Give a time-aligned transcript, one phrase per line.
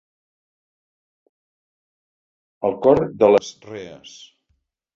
[2.71, 4.19] El cor de les rees.